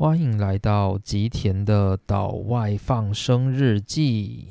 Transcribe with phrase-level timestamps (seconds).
[0.00, 4.46] 欢迎来到吉田的岛外放生日记。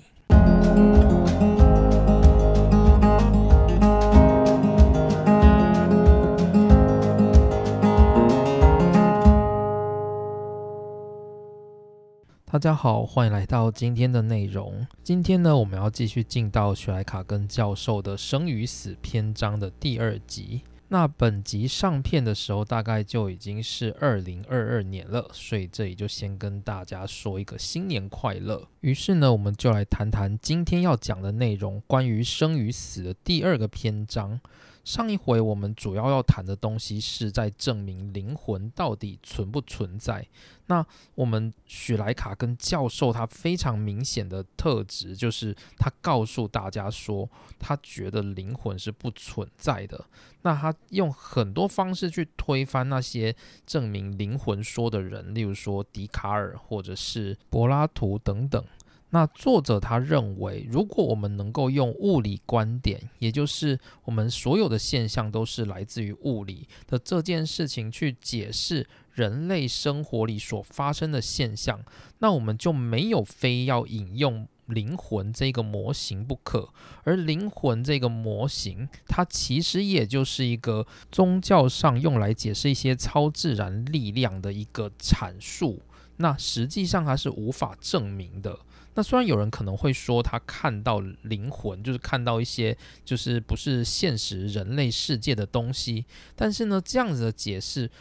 [12.51, 14.85] 大家好，欢迎来到今天的内容。
[15.01, 20.63] 今天呢，我们要继续进到雪莱卡根教授的生与死篇章的第二集。
[20.89, 28.67] 那本集上片的时候，大概就已经是二零二二年了，所以这里就先跟大家说一个新年快乐。
[28.81, 34.39] 于是呢，我们就来谈谈今天要讲的内容，关于生与死的第二个篇章。
[34.87, 40.25] 上一回我们主要要谈的东西是在证明灵魂到底存不存在。
[40.67, 50.05] 那我们许莱卡跟教授他非常明显的特质就是他告诉大家说，他觉得灵魂是不存在的。
[50.43, 58.63] 那他用很多方式去推翻那些证明灵魂说的人，例如说笛卡尔或者是柏拉图等等。
[59.09, 71.79] 那作者他认为，如果我们能够用物理观点，也就是我们所有的现象都是来自于物理的这件事情去解释人类生活里所发生的现象，
[72.19, 76.67] 那我们就没有非要引用灵魂这个模型不可。
[77.03, 85.81] 而灵魂这个模型，它其实也就是一个宗教上用来解释一些超自然力量的一个阐述。
[86.17, 88.59] 那实际上它是无法证明的。
[88.97, 96.03] 那虽然有人可能会说他看到灵魂，就是看到一些就是不是现实人类世界的东西，
[96.35, 97.91] 但是呢，这样子的解释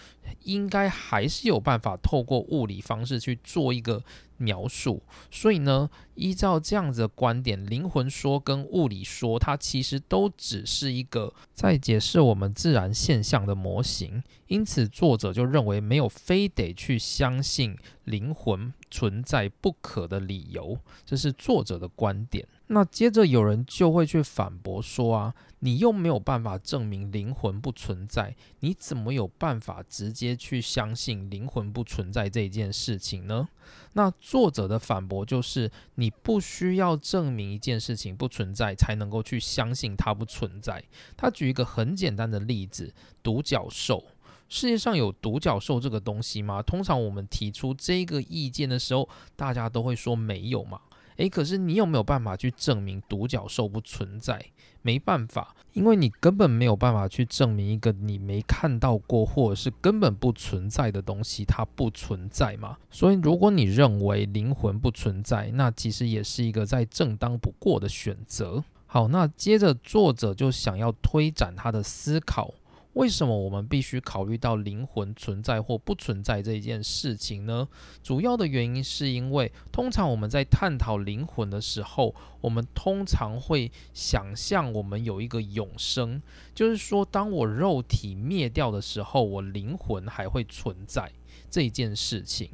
[0.44, 4.02] 应该还是有办法透过物理方式去做一个
[4.38, 5.02] 描述。
[5.30, 14.22] 所以呢，依照这样子的观点，灵魂说跟物理说，它其实都只是一个在解释我们自然现象的模型。
[14.46, 18.72] 因此，作者就认为没有非得去相信灵魂。
[18.90, 22.46] 存在不可的理由，这是作者的观点。
[22.68, 33.48] 那接着有人就会去反驳说啊，你又没有办法证明灵魂不存在，你怎么有办法直接去相信灵魂不存在这件事情呢？
[33.92, 40.82] 那作者的反驳就是，你不需要证明一件事情不存在，才能够去相信它不存在。
[41.16, 42.92] 他举一个很简单的例子：
[43.22, 44.04] 独角兽。
[44.48, 46.62] 世界上有独角兽这个东西吗？
[46.62, 50.80] 通常我们提出这个意见的时候，大家都会说没有嘛。
[51.16, 54.38] 诶，可是你有没有办法去证明独角兽不存在？
[54.82, 62.76] 没办法，因为你根本没有办法去证明一个你没看到过或者是根本不存在的东西它不存在嘛。
[62.90, 68.62] 所以，如果你认为灵魂不存在，那其实也是一个再正当不过的选择。
[68.84, 72.54] 好，那接着作者就想要推展他的思考。
[72.96, 77.68] 为什么我们必须考虑到灵魂存在或不存在这一件事情呢？
[78.02, 86.22] 主要的原因是因为，通常我们在探讨灵魂的时候，我们通常会想象我们有一个永生，
[86.54, 91.12] 就是说，当我肉体灭掉的时候，我灵魂还会存在
[91.50, 92.48] 这一件事情。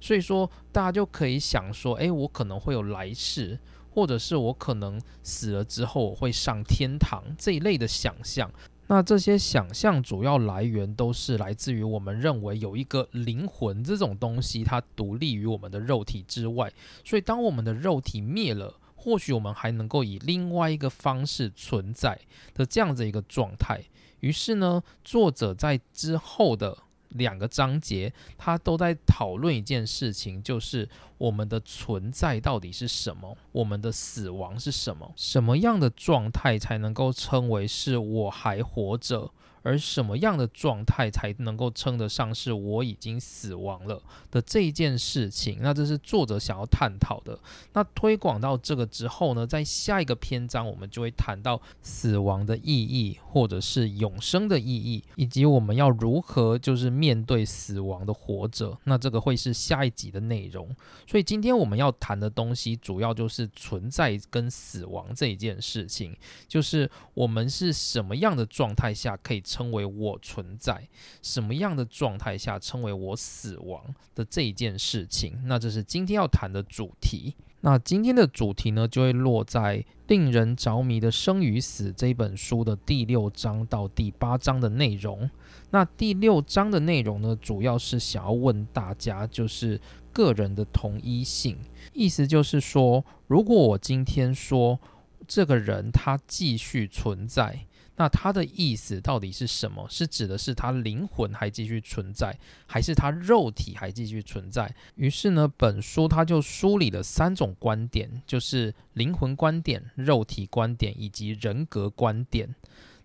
[0.00, 3.58] 所以说，大家就可以想说，诶，我可能会有来世，
[3.90, 8.48] 或者是我可能死了之后我会上天堂这一类的想象。
[8.88, 16.72] 那这些想象主要来源都是来自于我们认为有一个灵魂这种东西，它独立于我们的肉体之外。
[17.04, 22.18] 所以，当我们的肉体灭了，或许我们还能够以另外一个方式存在
[22.54, 23.82] 的这样子一个状态。
[24.20, 26.78] 于是呢，作者在之后的。
[27.10, 39.30] 两个章节，他都在讨论一件事情，就是我们的存在到底是什么，我们的死亡是什么，什么样的状态才能够称为是我还活着。
[39.68, 45.58] 而什么样的状态才能够称得上是我已经死亡了的这一件事情？
[45.60, 47.38] 那这是作者想要探讨的。
[47.74, 58.78] 那推广到这个之后呢，在下一个篇章我们就会谈到死亡的意义，或者是永生的意义，以及我们要如何就是面对死亡的活着。
[58.84, 60.74] 那这个会是下一集的内容。
[61.06, 66.16] 所以今天我们要谈的东西，主要就是存在跟死亡这一件事情，
[66.46, 69.42] 就是我们是什么样的状态下可以。
[69.58, 70.88] 称为我存在
[71.20, 77.34] 什么样的状态下称为我死亡的这一件事情，那这是今天要谈的主题。
[77.62, 85.28] 那今天的主题呢，就会落在令人着迷的生与死这本书的第六章到第八章的内容。
[85.70, 89.80] 那第六章的内容呢，主要是想要问大家，就是
[90.12, 91.58] 个人的同一性，
[91.92, 94.78] 意思就是说，如果我今天说
[95.26, 97.66] 这个人他继续存在。
[98.00, 99.84] 那它的意思到底是什么？
[99.90, 104.72] 是指的是它灵魂还继续存在，还是它肉体还继续存在？
[104.94, 112.54] 于是呢，本书它就梳理了三种观点，就是灵魂观点、肉体观点以及人格观点。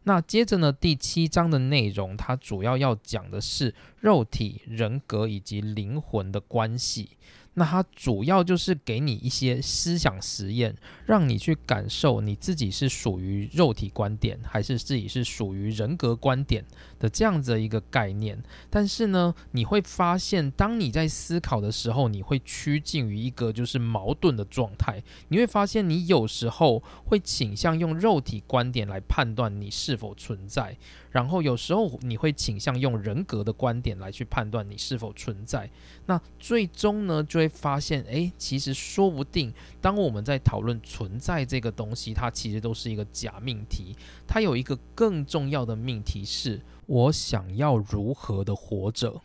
[0.03, 7.17] 那接着呢，第七章的内容，它主要要讲的是肉体、人格以及灵魂的关系。
[7.55, 10.75] 那它主要就是给你一些思想实验，
[11.05, 16.63] 让你去感受你自己是属于肉体观点，还是自己是属于人格观点
[16.99, 18.41] 的这样子的一个概念。
[18.69, 25.03] 但是呢，你会发现，当你在思考的时候，你会趋近于一个就是矛盾的状态。
[25.27, 30.77] 你会发现，你有时候会倾向用肉体观点来判断你是否存在。
[31.11, 35.69] 然后有时候你会倾向用人格的观点来去判断你是否存在，
[36.07, 43.95] 那最终呢就会发现，哎，其实说不定当我们在讨论存在这个东西，它其实都是一个假命题，
[44.27, 49.19] 它有一个更重要的命题是：我想要如何的活着，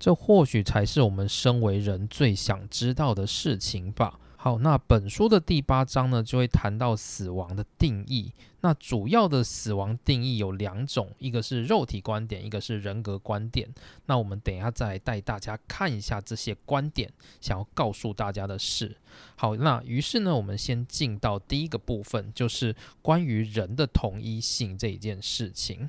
[0.00, 4.18] 这或许才是我们身为人最想知道的事情吧。
[4.42, 8.32] 好，那本书的第八章呢，就会谈到死亡的定义。
[8.62, 13.72] 那主要的死亡定义有两种，一个是肉体观点，一个是人格观点。
[14.06, 17.08] 那我们等一下再带大家看一下这些观点，
[17.40, 18.96] 想要告诉大家的是。
[19.36, 25.88] 好，那于是呢，我们先进到第一个部分，就是关于人的同一性这一件事情。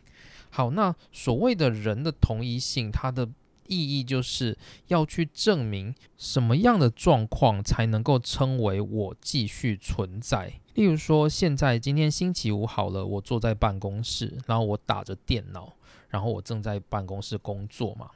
[0.52, 3.28] 好，那所谓的人的同一性，它的
[3.68, 4.58] 意义就是
[4.88, 10.54] 要去证明什么样的状况才能够称为我继续存在。
[10.74, 15.72] 例如说，现在今天星期五好了，我坐在办公室，然后我打着电脑，
[16.10, 18.10] 然后我正在办公室工作嘛。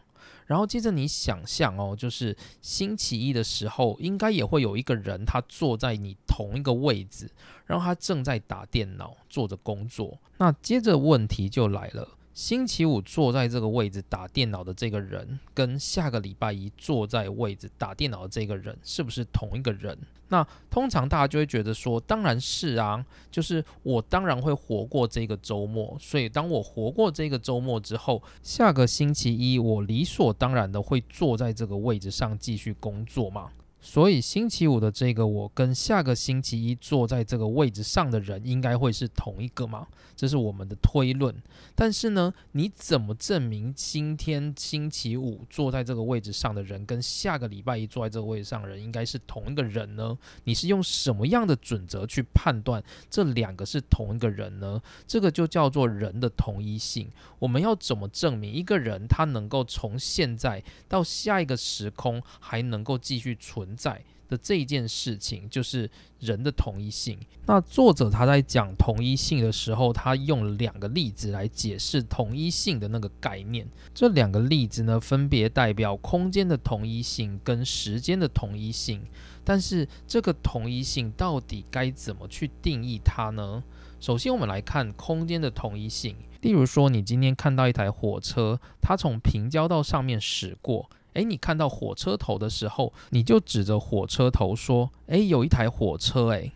[0.47, 7.29] 然后接着你想象哦，就是星期一的时候，应该也会有一个人他坐在你同一个位置，
[7.65, 10.17] 然后他正在打电脑，做着工作。
[10.37, 12.07] 那接着问题就来了。
[12.37, 19.97] 星期五坐在这个位置打电脑的这个人，跟下个礼拜一坐在位置打电脑的这个人，是不是同一个人？
[20.27, 33.49] 那通常大家就会觉得说，当然是啊，就是我当然会活过这个周末，所以当我活过这个周末之后，下个星期一我理所当然的会坐在这个位置上继续工作嘛。
[33.89, 39.87] 所以星期五的这个我跟下个星期一坐在这个位置上的人应该会是同一个嘛？
[40.13, 41.33] 这是我们的推论。
[41.73, 50.17] 但是呢，你怎么证明今天星期五坐在这个位置上的人跟下个礼拜一坐在这个位置上的人应该是同一个人呢？
[50.43, 54.81] 你是用什么样的准则去判断这两个是同一个人呢？
[55.07, 57.09] 这个就叫做人的同一性。
[57.39, 63.76] 我们要怎么证明一个人他能够从现在到下一个时空还能够继续存？
[63.77, 65.89] 在的这一件事情就是
[66.19, 67.17] 人的同一性。
[67.45, 73.65] 那作者他在讲同一性的时候，他用了两个例子来解释同一性的那个概念。
[73.93, 79.01] 这两个例子呢，分别代表空间的同一性跟时间的同一性。
[79.45, 83.63] 但是这个同一性到底该怎么去定义它呢？
[84.01, 86.17] 首先，我们来看空间的同一性。
[86.41, 90.89] 例如说，你今天看到一台火车，它从平交道上面驶过。
[91.17, 96.51] 诶，你看到火车头的时候，你就指着火车头说：“诶，有一台火车。”诶，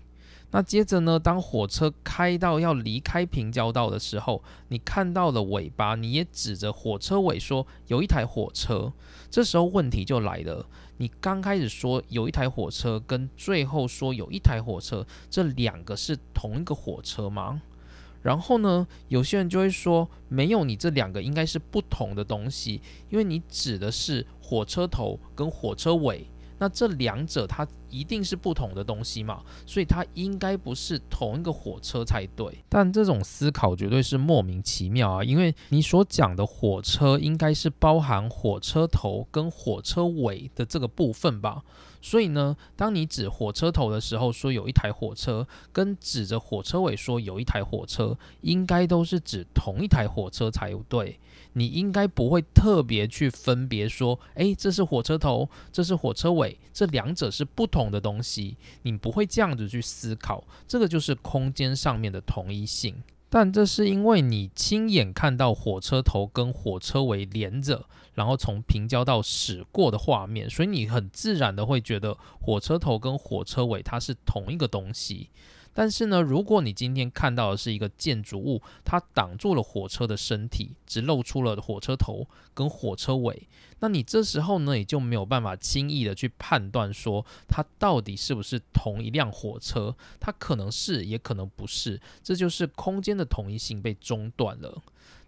[0.51, 8.93] 那接着呢，当火车开到要离开平交道的时候，你看到了尾巴，你也指着火车尾说：“有一台火车。”
[9.31, 10.67] 这时候问题就来了，
[10.97, 17.63] 你刚开始说有一台火车，跟最后说有一台火车，这两个是同一个火车吗？
[18.21, 26.27] 然后呢，有些人就会说，没有，你这两个应该是不同的东西，因为你指的是火车头跟火车尾，
[26.59, 32.61] 那这两者它一定是不同的东西嘛，所以它应该不是同一个火车才对。
[32.67, 41.63] 但这种思考绝对是莫名其妙啊，因为你所讲的火车应该是包含火车头跟火车尾的这个部分吧。
[42.01, 51.17] 所以呢，当你指火车头的时候，说有一台火车，跟指着火车尾说有一台火车，应该都是指同一台火车才对。
[51.53, 58.57] 你应该不会特别去分别说，诶，这是火车头，这是火车尾，这两者是不同的东西。
[58.83, 62.95] 你不会这样子去思考，这个就是空间上面的同一性。
[63.29, 67.85] 但这是因为你亲眼看到火车头跟火车尾连着。
[68.13, 75.29] 然后从平交道驶过的画面，所以你很自然的会觉得火车头跟火车尾它是同一个东西。
[75.73, 83.47] 但是呢，如果你今天看到的是一个建筑物，它挡住了火车的身体，只露出了火车头跟火车尾，
[83.79, 94.81] 那你这时候呢，也就没有办法轻易的去判断说它到底是不是同一辆火车，它可能是，也可能不是，这就是空间的统一性被中断了。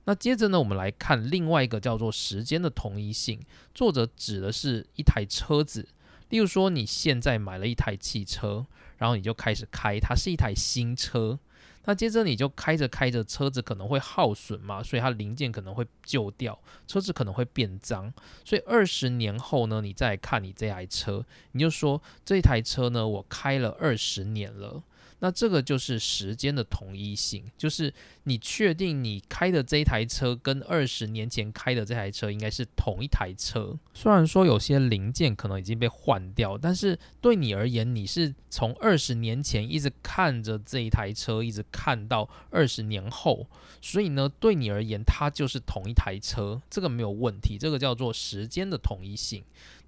[0.03, 3.39] 那接着呢，我们来看另外一个叫做时间的同一性，
[3.73, 5.87] 作者指的是一台车子，
[6.27, 8.65] 例如说你现在买了一台汽车。
[9.03, 11.37] 然后你就开始开，它是一台新车。
[11.83, 16.57] 那接着你就开着开着，车子可能会耗损嘛，所以它零件可能会旧掉，
[16.87, 18.13] 车子可能会变脏。
[18.45, 24.81] 所以二十年后呢，你再看你这台车，你就说这台车呢，我开了二十年了。
[25.23, 33.79] 那这个就是时间的统一性，就是你确定你开的这一台车跟二十年前开的这台车应该是同一台车。
[33.93, 43.47] 虽然说有些零件可能已经被换掉，但是对你而言，你是从二十年前一直看着这一台车，一直看到二十年后，
[43.79, 49.41] 所以呢，对你而言，它就是同一台车，这个没有问题，这个叫做时间的统一性。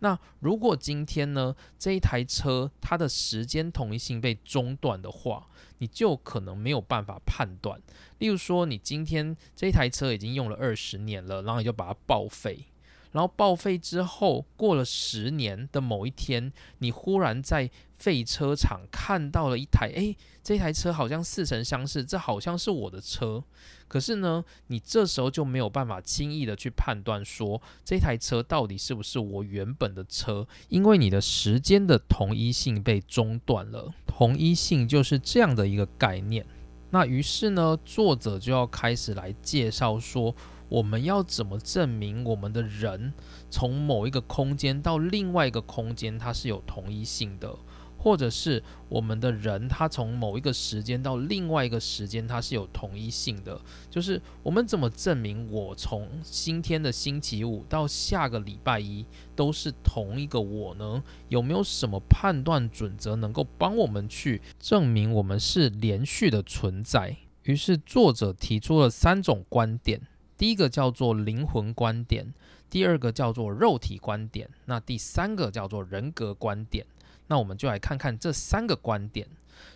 [0.05, 5.47] 那如果今天呢，这一台车它的时间统一性被中断的话，
[5.79, 7.81] 你就可能没有办法判断。
[8.19, 12.67] 例如说，你今天这台车已经用了二十年了，然后你就把它报废。
[13.13, 23.43] 然后报废之后，过了十年的某一天，你忽然在废车场看到了一台，诶，这台车好像似曾相识，这好像是我的车。
[23.87, 33.93] 可是呢，你这时候就没有办法轻易的去判断说这台车到底是不是我原本的车，因为你的时间的同一性被中断了。
[34.05, 36.45] 同一性就是这样的一个概念。
[36.89, 40.35] 那于是呢，作者就要开始来介绍说。
[40.67, 43.13] 我们要怎么证明我们的人
[43.51, 47.55] 从某一个空间到另外一个空间，它是有同一性的，
[48.05, 53.59] 或者是我们的人他从某一个时间到另外一个时间，它是有同一性的？
[53.89, 59.03] 就是我们怎么证明我从今天的星期五到下个礼拜一
[59.35, 61.03] 都是同一个我呢？
[61.29, 67.17] 有没有什么判断准则能够帮我们去证明我们是连续的存在？
[67.41, 69.99] 于是作者提出了三种观点。
[70.37, 72.35] 第一个叫做灵魂观点，
[72.69, 76.85] 第二个叫做肉体观点，那第三个叫做人格观点。
[77.27, 79.27] 那我们就来看看这三个观点。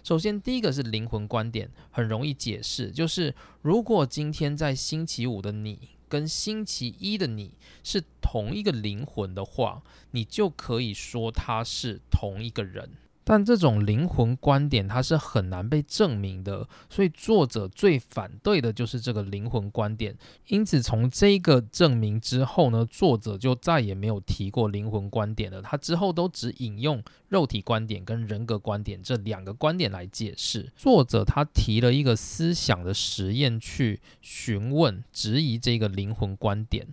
[0.03, 7.53] 首先，第一个是灵魂观点，很容易解释，就是如果今天在星期五的你跟星期一的你
[7.83, 12.91] 是同一个灵魂的话，你就可以说他是同一个人。
[13.23, 20.17] 但这种灵魂观点它是很难被证明的，所以作者最反对的就是这个灵魂观点。
[20.47, 25.61] 因此，从这个证明之后呢，作者就再也没有提过灵魂观点了。
[25.61, 30.71] 他之后都只引用肉体观点跟人格观点这两个观点来解释。
[30.75, 36.87] 作者他提了一个思想的实验去询问、质疑这个灵魂观点。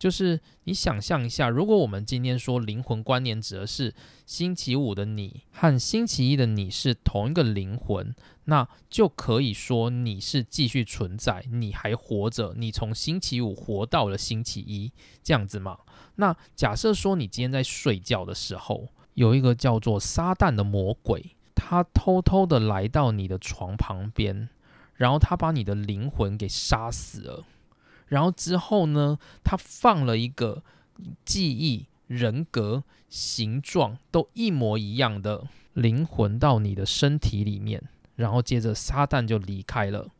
[0.00, 8.14] 就是你想象一下，如果我们今天说灵魂观念指的是星期五的你和星期一的你是同一个灵魂，
[8.44, 14.90] 那就可以说你是继续存在，你还活着，你从星期五活到了星期一，
[15.22, 15.80] 这样子嘛？
[16.14, 24.48] 那假设说你今天在睡觉的时候，有一个叫做撒旦的魔鬼，他偷偷的来到你的床旁边，
[24.94, 27.44] 然后他把你的灵魂给杀死了。
[28.10, 30.62] 然后之后呢，他放了一个
[31.24, 37.82] 记忆、人格、形状都一模一样的灵魂到你的身体里面，
[38.16, 40.10] 然后接着撒旦就离开了。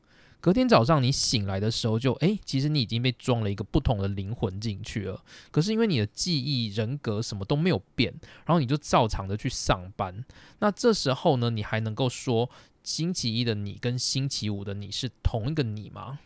[0.41, 5.23] 隔天早上你醒来的时候，就哎，其实你已经被装了一个不同的灵魂进去了。
[5.51, 8.11] 可是因为你的记忆、人格什么都没有变，
[8.47, 10.25] 然后你就照常的去上班。
[10.61, 12.49] 那这时候呢，你还能够说
[12.83, 16.21] 星期一的你跟星期五的你是同一个你吗？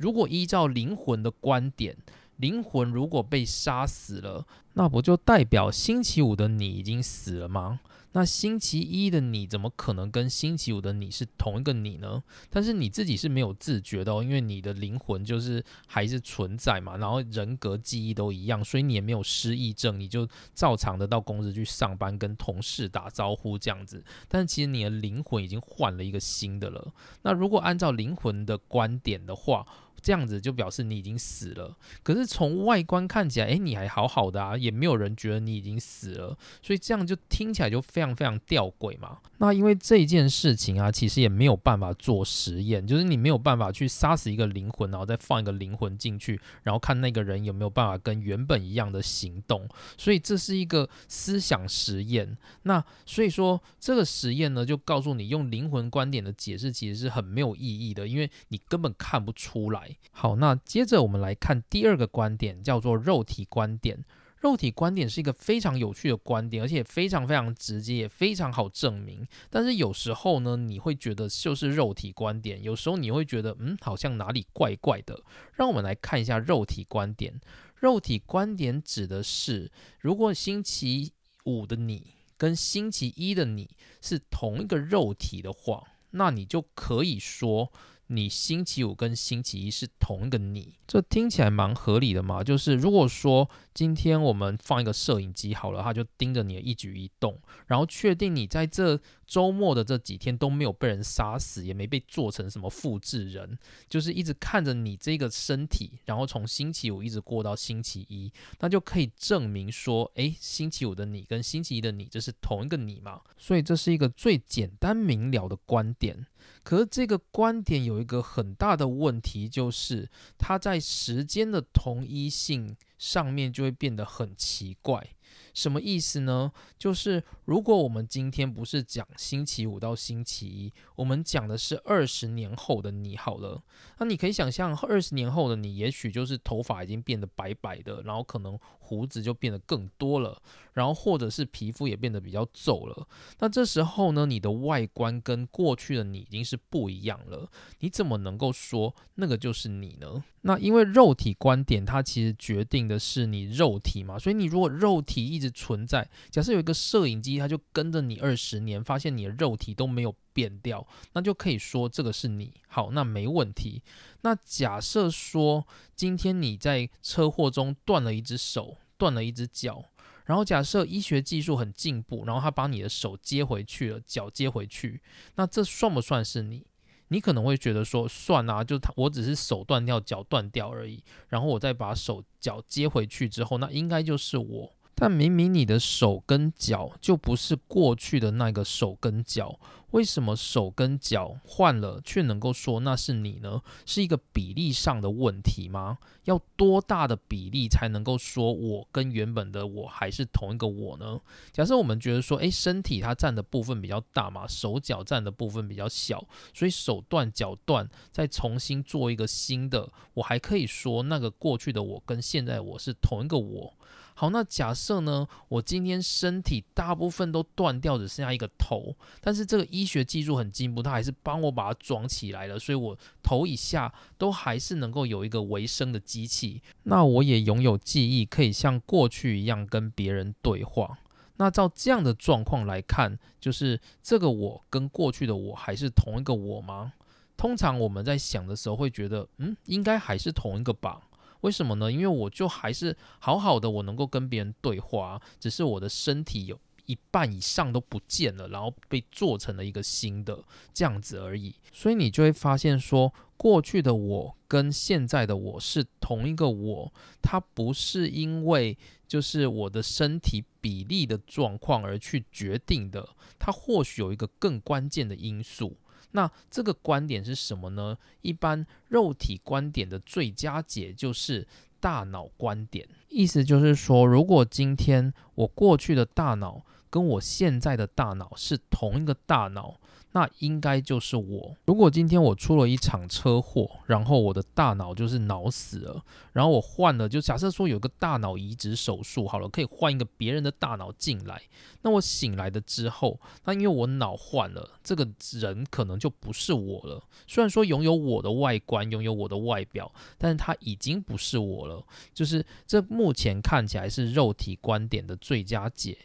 [0.00, 1.94] 如果依照灵魂的观点，
[2.36, 7.80] 灵魂如果被杀死了，那不就代表星期五的你已经死了吗？
[8.12, 12.20] 那星期一的你怎么可能跟星期五的你是同一个你呢？
[12.48, 24.02] 但是你自己是没有自觉的哦，因为你的灵魂就是还是存在嘛，然后人格记忆都一样，所以你也没有失忆症，你就照常的到公司去上班，跟同事打招呼这样子。
[24.26, 26.92] 但是其实你的灵魂已经换了一个新的了。
[27.22, 29.64] 那如果按照灵魂的观点的话，
[30.02, 31.76] 这样子就表示你已经死了。
[32.02, 39.18] 可是从外观看起来，诶，你还好好的啊，也没有人觉得你已经死了，所以这样就听起来就非常非常吊诡嘛。
[39.38, 49.68] 那因为这件事情啊，其实也没有办法做实验，就是你没有办法去杀死一个灵魂，然后再放一个灵魂进去，然后看那个人有没有办法跟原本一样的行动。
[49.96, 52.36] 所以这是一个思想实验。
[52.62, 59.89] 那所以说这个实验呢，就告诉你用灵魂观点的解释其实是很没有意义的，因为你根本看不出来。
[60.10, 64.04] 好，那接着我们来看第二个观点，叫做肉体观点。
[64.38, 69.26] 肉体观点是一个非常有趣的观点，而且非常非常直接，也非常好证明。
[69.50, 75.22] 但是有时候呢，你会觉得就是肉体观点；有时候你会觉得，嗯，好像哪里怪怪的。
[75.52, 77.38] 让我们来看一下肉体观点。
[77.76, 81.12] 肉体观点指的是，如果星期
[81.44, 83.68] 五的你跟星期一的你
[84.00, 85.82] 是同一个肉体的话，
[86.12, 87.70] 那你就可以说。
[88.12, 92.42] 你星期五跟星期一是同一个你，这听起来蛮合理的嘛？
[92.42, 103.56] 就是如果说今天我们放一个摄影机好了，它就盯着你的一举一动，然后确定你在这周末的这几天都没有被人杀死，也没被做成什么复制人，
[103.88, 113.20] 就是一直看着你这个身体，然后从星期五一直过到星期一，那就可以证明说，诶，星期五的你跟星期一的你这是同一个你嘛？
[113.38, 116.26] 所以这是一个最简单明了的观点。
[116.62, 125.14] 可是这个观点有一个很大的问题，就是它在时间的同一性上面就会变得很奇怪。
[125.54, 126.52] 什么意思呢？
[126.78, 133.62] 就是如果我们今天不是讲星期五到星期一，我们讲的是二十年后的你好了。
[133.98, 140.40] 那你可以想象，二十年后的你，也许就是头发已经变得白白的，然后可能胡子就变得更多了，
[140.72, 143.06] 然后或者是皮肤也变得比较皱了。
[143.38, 147.50] 那这时候呢，你的外观跟过去的你已经是不一样了。
[147.80, 150.22] 你怎么能够说那个就是你呢？
[150.42, 162.52] 那因为肉体观点，它其实决定的是你肉体嘛，所以你如果肉体一一直存在，假设有一个摄影机，它就跟着你二十年，发现你的肉体都没有变掉，那就可以说这个是你。
[162.68, 163.82] 好，那没问题。
[164.20, 165.66] 那假设说
[165.96, 169.86] 今天你在车祸中断了一只手，断了一只脚，
[170.26, 175.00] 然后假设医学技术很进步，然后他把你的手接回去了，脚接回去，
[175.36, 176.66] 那这算不算是你？
[177.12, 184.72] 你可能会觉得说，算啊，就他，我只是手断掉，脚断掉而已，然后我再把手脚接回去之后，那应该就是我。
[185.00, 189.58] 但明明你的手跟脚就不是过去的那个手跟脚。
[189.92, 193.62] 为什么手跟脚换了，却能够说那是你呢？
[193.86, 195.98] 是一个比例上的问题吗？
[196.24, 201.18] 要多大的比例才能够说我跟原本的我还是同一个我呢？
[201.50, 213.74] 假设我们觉得说，诶，身体它占的部分比较大嘛，手脚占的部分比较小，所以手断脚断，再重新做一个新的，我还可以说那个过去的我跟现在我是同一个我。
[214.20, 215.26] 好，那假设呢？
[215.48, 226.60] 我今天身体大部分都断掉，只剩下一个头，但是这个医学技术很进步，它还是帮我把它装起来了，所以我头以下都还是能够有一个维生的机器。
[226.82, 230.98] 那我也拥有记忆，可以像过去一样跟别人对话。
[231.38, 236.92] 那照这样的状况来看，就是这个我跟过去的我还是同一个我吗？
[237.38, 241.00] 通常我们在想的时候会觉得，嗯，应该还是同一个吧。
[241.42, 241.90] 为什么呢？
[241.90, 251.54] 因为我就还是好好的，我能够跟别人对话，只是我的身体有一半以上都不见了，然后被做成了一个新的这样子而已。
[251.72, 258.76] 所以你就会发现说，过去的我跟现在的我是同一个我，它不是因为
[259.06, 265.76] 就是我的身体比例的状况而去决定的，它或许有一个更关键的因素。
[266.12, 267.96] 那这个观点是什么呢？
[268.22, 271.46] 一般肉体观点的最佳解就是
[271.80, 279.79] 大脑观点，意思就是说，如果今天我过去的大脑跟我现在的大脑是同一个大脑。
[280.12, 281.56] 那应该就是我。
[281.66, 291.40] 如果今天我出了一场车祸，然后我的大脑就是脑死了，然后我换了，就假设说有个大脑移植手术好了，可以换一个别人的大脑进来。
[291.82, 297.02] 那我醒来的之后，那因为我脑换了，这个人可能就不是我了。
[297.26, 301.84] 虽然说拥有我的外观，拥有我的外表，但是他已经不是我了。
[302.12, 305.96] 就是这目前看起来是肉体观点的最佳解。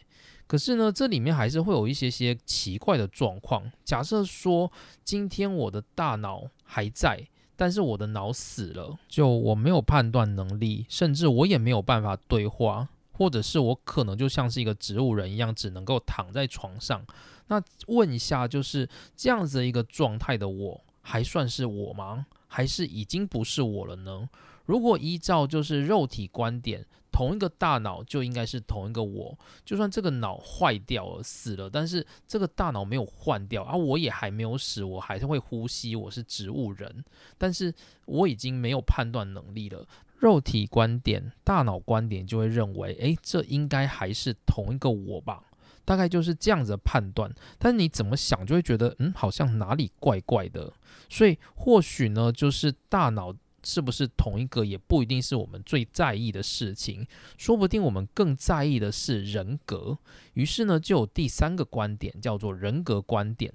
[0.46, 3.70] 可是呢，这里面还是会有一些些奇怪的状况。
[3.84, 4.70] 假设说
[5.02, 7.20] 今天我的大脑还在，
[7.56, 17.04] 但是我的脑死了，就我没有判断能力，甚至我也没有办法对话，或者是我可能就像是一个植物人一样，只能够躺在床上。
[17.48, 22.26] 那问一下，就是这样子的一个状态的我，还算是我吗？
[22.48, 24.28] 还是已经不是我了呢？
[24.64, 26.84] 如果依照就是肉体观点，
[27.16, 29.38] 同一个大脑就应该是同一个我。
[29.64, 37.02] 就算这个脑坏掉了、死了，但是这个大脑没有换掉啊，我也还没有死，我还是会呼吸，我是植物人，
[37.38, 37.72] 但是
[38.04, 39.88] 我已经没有判断能力了。
[40.18, 45.42] 肉体观点、大脑观点就会认为，诶，这应该还是同一个我吧？
[45.86, 47.32] 大概就是这样子的判断。
[47.58, 50.70] 但你怎么想，就会觉得，嗯，好像哪里怪怪的。
[51.08, 53.32] 所以或许呢，就是大脑
[53.66, 57.04] 是不是同一个，也不一定是我们最在意的事情。
[57.36, 59.98] 说不定我们更在意的是人格。
[60.34, 63.52] 于是呢，就有第三个观点，叫做人格观点。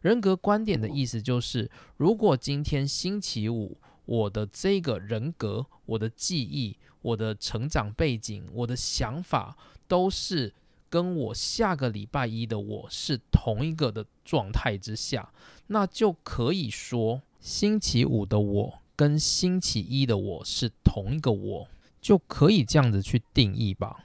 [0.00, 3.78] 人格观点的意思就是，如果今天星期五。
[4.04, 10.52] 我的这个人格、我的记忆、我的成长背景、我的想法，都是
[10.90, 15.32] 跟我下个礼拜一的我是同一个的状态之下，
[15.68, 21.68] 那就可以说星期五的我跟星期一的我是同一个我，
[22.00, 24.04] 就可以这样子去定义吧。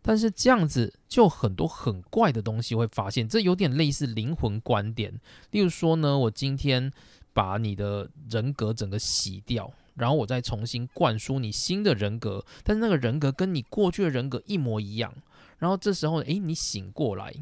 [0.00, 5.20] 但是这样子就很多很怪的东西会发现，这有点类似灵魂观点。
[5.50, 6.90] 例如说呢，我今天。
[7.34, 15.14] 把你的人格整个洗掉，然后我再重新灌输你新的人格，但是那个人格跟你过去的人格一模一样。
[15.58, 17.32] 然后这时候，诶，你醒过来，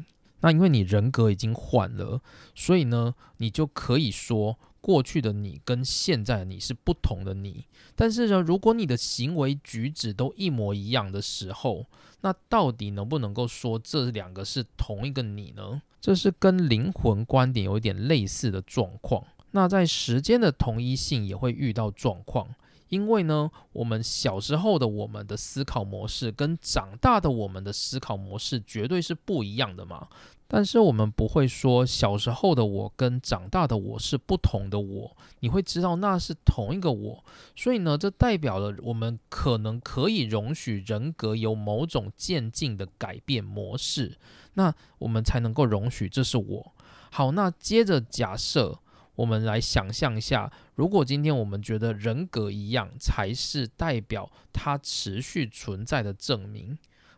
[0.41, 2.21] 那因为你人格已经换了，
[2.53, 7.65] 所以呢，你就可以说过去的你跟现在的你是不同的你。
[7.93, 11.87] 但是呢，如果你的行为举止都一模一样的时候，
[12.21, 15.81] 那到底能不能够说这两个是同一个你呢？
[15.99, 19.21] 这是跟灵魂观点有一点类似的状况。
[19.51, 22.55] 那在时间的同一性也会遇到状况，
[22.87, 30.07] 因为呢，我们小时候的我们的思考模式跟长大的我们的思考模式绝对是不一样的嘛。
[30.47, 37.23] 但是我们不会说小时候的我跟长大的我是不同的我，你会知道那是同一个我。
[37.55, 44.17] 所以呢，这代表了我们可能可以容许人格有某种渐进的改变模式，
[44.53, 46.73] 那我们才能够容许这是我。
[47.11, 48.79] 好，那接着假设。
[49.17, 56.77] 我们来想象一下，如果今天我们觉得人格一样才是代表它持续存在的证明。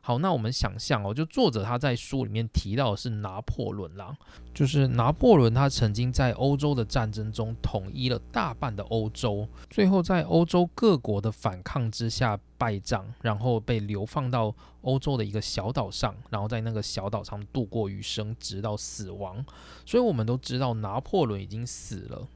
[0.09, 4.17] 好，那我们想象哦，就作者他在书里面提到的是拿破仑啦，
[4.55, 19.45] 就是拿破仑他曾经在欧洲的战争中统一了大半的欧洲，最后在欧洲各国的反抗之下败仗，然后被流放到欧洲的一个小岛上，然后在那个小岛上度过余生，直到死亡。
[19.85, 22.27] 所以我们都知道拿破仑已经死了。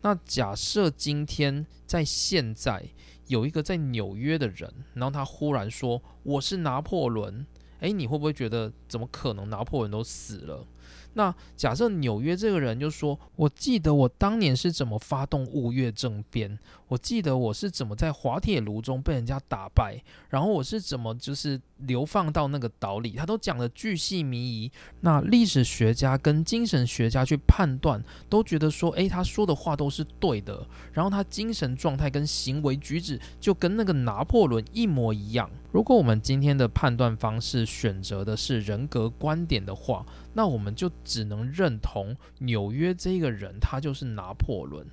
[0.00, 2.82] 那假设今天在现在。
[3.28, 7.46] 有一个在纽约的人，然后他忽然说：“我是拿破仑。”
[7.80, 10.66] 哎，你会不会觉得怎么可能拿破仑都死了？
[11.14, 24.70] 那假设纽约这个人就说：“我记得我当年是怎么发动五月政变，我记得我是怎么在滑铁卢中被人家打败，然后我是怎么就是流放到那个岛里。”他都讲的巨细靡遗。
[25.00, 35.50] 那历史学家跟精神学家去判断，都觉得说：“诶，他说的话都是对的。”然后他精神状态跟行为举止就跟那个拿破仑一模一样。
[35.70, 44.86] 如果我们今天的判断方式选择的是人格观点的话，那我们就只能认同纽约这个人，他就是拿破仑。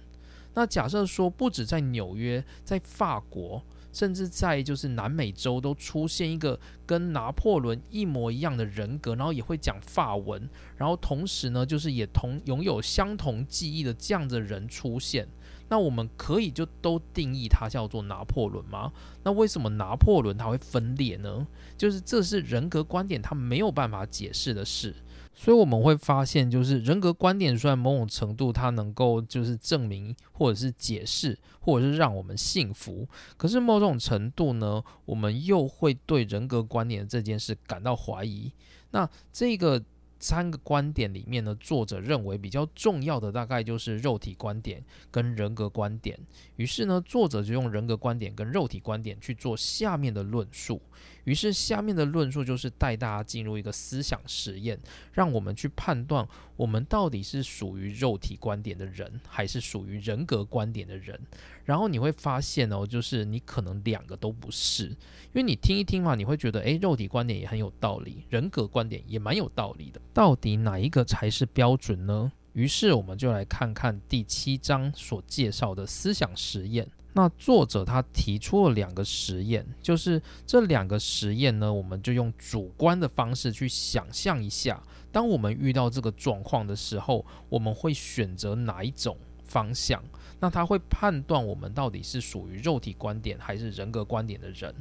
[0.54, 15.28] 那假设说，不止在纽约，在法国，甚至在就是南美洲，都出现一个跟拿破仑一模一样的人格，然后也会讲法文，然后同时呢，就是也同拥有相同记忆的这样的人出现。
[15.68, 18.92] 那我们可以就都定义它叫做拿破仑吗？
[19.24, 21.48] 那为什么拿破仑它会分裂呢？
[21.78, 24.96] 就是这是人格观点它没有办法解释的事。
[25.34, 38.52] 所以我们会发现，就是人格观点虽然某种程度它能够就是证明或者是解释或者是让我们信服，可是某种程度呢，我们又会对人格观点这件事感到怀疑。
[38.92, 39.82] 那这个。
[40.26, 46.18] 三个观点里面呢，作者认为比较重要的大概就是肉体观点跟人格观点。
[46.56, 50.82] 于是呢，作者就用人格观点跟肉体观点去做下面的论述。
[51.26, 54.80] 于是下面的论述就是带大家进入一个思想实验，
[55.12, 61.20] 让我们去判断我们到底是属于肉体观点的人，还是属于人格观点的人。
[61.64, 64.96] 然后你会发现哦，就是你可能两个都不是，因
[65.34, 70.00] 为你听一听嘛，你会觉得诶，肉体观点也很有道理，人格观点也蛮有道理的。
[70.14, 72.32] 到底哪一个才是标准呢？
[72.54, 76.88] 于是我们就来看看第七章所介绍的思想实验。
[77.18, 90.04] 那作者他提出了两个实验，就是这两个实验呢，我们就用主观的方式去想象一下，当我们遇到这个状况的时候，我们会选择哪一种方向？
[90.42, 94.76] 那他会判断我们到底是属于肉体观点还是人格观点的人。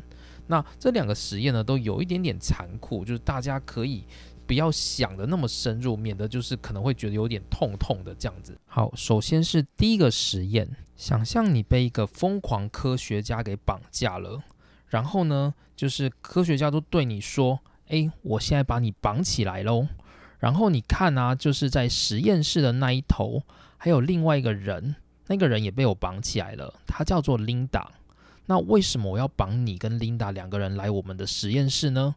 [0.49, 4.05] 那这两个实验呢，都有一点点残酷，就是大家可以
[4.47, 8.57] 不要想的那么深入，免得就是可能会觉得有点痛痛的这样子。
[8.67, 14.43] 好，首先是第一个实验，想象你被一个疯狂科学家给绑架了，
[14.89, 19.89] 然后呢，就是科学家都对你说：“诶，我现在把你绑起来喽。”
[20.39, 23.43] 然后你看啊，就是在实验室的那一头，
[23.79, 24.95] 还有另外一个人，
[25.29, 27.91] 那个人也被我绑起来了，他叫做琳达。
[28.47, 32.15] 那为什么我要绑你跟琳达两个人来我们的实验室呢？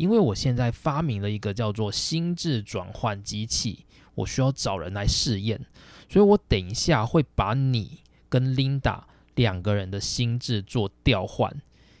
[0.00, 3.84] 因为我现在发明了一个叫做心智转换机器，
[4.14, 5.60] 我需要找人来试验，
[6.08, 9.02] 所以我等一下会把你跟 Linda
[9.34, 11.54] 两个人的心智做调换，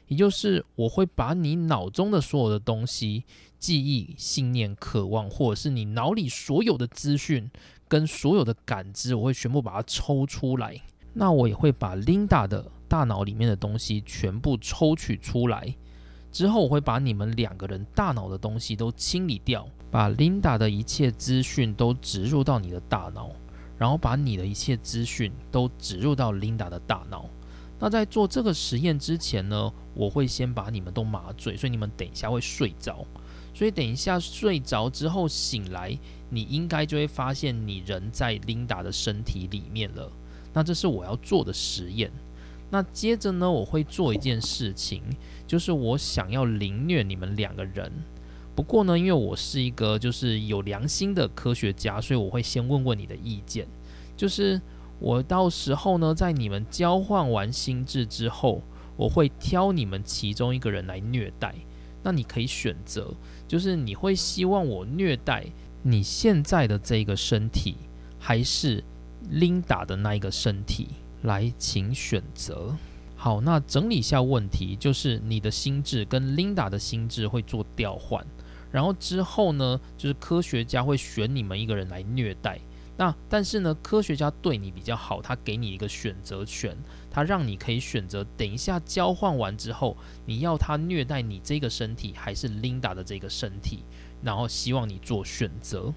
[0.06, 3.24] 也就是我会把你脑中的所有的东西、
[3.58, 7.50] 记忆、信念、渴望，或者是你脑里所有的资讯
[7.86, 10.74] 跟所有的感知，我会全部把它抽出来。
[11.12, 15.76] 那我也会把 Linda 的大脑里面的东西全部抽取出来，
[16.32, 23.30] 之后我会把你们两个人大脑的东西都清理掉，把 Linda 的一切资讯都植入到你的大脑，
[23.76, 27.28] 然后把你的一切资讯都植入到 Linda 的大脑。
[27.78, 33.06] 那在做这个实验之前呢，我会先把你们都麻醉，所以你们等一下会睡着。
[33.52, 40.12] 所以等一下睡着之后醒来，你应该就会发现你人在 Linda 的身体里面了。
[40.52, 42.12] 那这是我要做的实验。
[42.70, 45.02] 那接着呢，我会做一件事情，
[45.50, 47.90] 就是我想要凌虐你们两个人。
[48.54, 53.66] 不过呢，因为我是一个就是有良心的科学家，所以我会先问问你的意见。
[54.16, 54.62] 就是
[55.00, 58.62] 我到时候呢，在你们交换完心智之后，
[58.96, 61.52] 我会挑你们其中一个人来虐待。
[62.00, 63.12] 那你可以选择，
[63.48, 65.44] 就是你会希望我虐待
[65.82, 67.74] 你现在的这个身体，
[68.20, 68.84] 还是
[69.30, 70.90] 另打的那一个身体？
[71.22, 72.76] 来，请选择。
[73.22, 78.26] 好，那整理一下问题，就是你的心智跟 Linda 的心智会做调换，
[78.72, 82.58] 然后之后呢，就是科学家会选你们一个人来虐待。
[82.96, 86.74] 那但是呢，科学家对你比较好，他给你一个选择权，
[87.10, 93.84] 他让你可以选择，等一下交换完之后，你要他虐待你这个身体，还是 Linda 的这个身体，
[94.22, 95.92] 然后希望你做选择。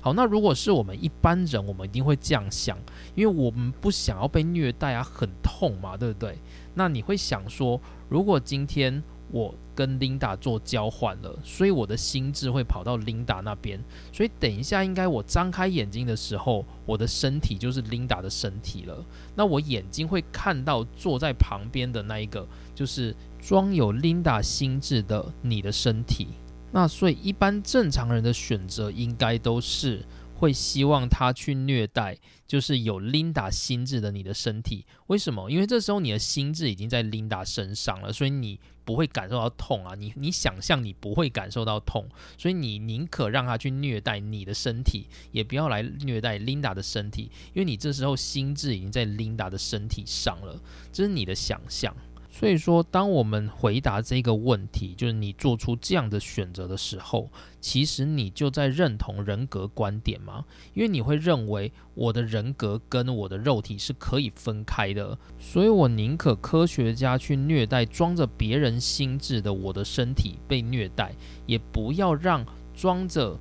[0.00, 2.78] 好，那如果是我们一般人，我们一定会这样想，
[3.14, 6.38] 因为我们不想要被虐待啊，很痛嘛，对不对？
[6.74, 13.78] 那你会想说，如果今天我跟 Linda 做交换了，所以我的心智会跑到 Linda 那边，
[14.12, 19.04] 所以等一下应该我张开眼睛的时候，我的身体就是 Linda 的身体了。
[19.34, 26.28] 那我眼睛会看到坐在旁边的那一个，就是装有 Linda 心智的你的身体。
[26.72, 30.04] 那所以，一般正常人的选择应该都是
[30.34, 34.84] 会希望他去虐待，就是有 Linda 心智的你的身体。
[35.06, 35.50] 为什么？
[35.50, 39.94] 因为这时候你的心智已经在 Linda 身上了，所以你不会感受到痛啊。
[39.94, 50.60] 你你想象你不会感受到痛，所以你宁可让他去虐待你的身体，也不要来虐待 Linda 的身体，因为你这时候心智已经在 Linda 的身体上了。
[50.92, 51.96] 这是你的想象。
[52.38, 57.28] 所以说，当我们回答这个问题，就是你做出这样的选择的时候，
[57.60, 60.44] 其实你就在认同人格观点吗？
[60.72, 71.12] 因为你会认为我的人格跟我的肉体是可以分开的，所以我宁可科学家去虐待装着别人心智的我的身体被虐待，
[71.44, 73.36] 也不要让装着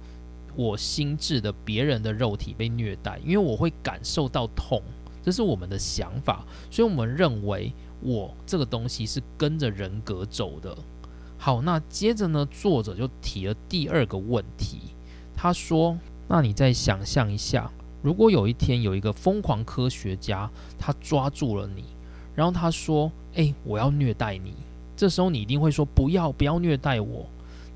[0.55, 4.81] 我心智的别人的肉体被虐待，因为我会感受到痛。
[5.21, 7.71] 这是我们的想法，所以我们认为。
[8.01, 10.77] 我这个东西是跟着人格走的。
[11.37, 14.79] 好，那接着呢，作者就提了第二个问题。
[15.35, 21.83] 他说：“那你再想象一下，如果有一天有一个疯狂科学家，他抓住了你，
[22.33, 24.53] 然后他说：‘哎，我要虐待你。’
[24.97, 27.27] 这时候你一定会说：‘不要，不要虐待我。’